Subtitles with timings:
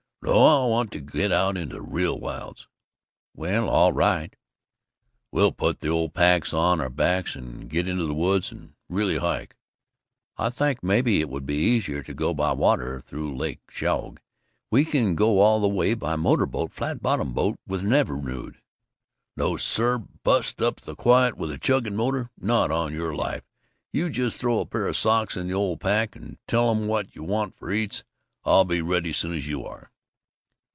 [0.23, 2.67] "No, I want to get into the real wilds."
[3.33, 4.31] "Well, all right."
[5.31, 9.17] "We'll put the old packs on our backs and get into the woods and really
[9.17, 9.55] hike."
[10.37, 14.19] "I think maybe it would be easier to go by water, through Lake Chogue.
[14.69, 18.61] We can go all the way by motor boat flat bottom boat with an Evinrude."
[19.35, 19.97] "No, sir!
[20.21, 22.29] Bust up the quiet with a chugging motor?
[22.39, 23.47] Not on your life!
[23.91, 27.15] You just throw a pair of socks in the old pack, and tell 'em what
[27.15, 28.03] you want for eats.
[28.45, 29.89] I'll be ready soon's you are."